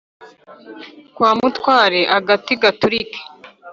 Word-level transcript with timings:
Kwa 1.15 1.31
mutware 1.39 2.01
agati 2.17 2.51
gaturike! 2.61 3.19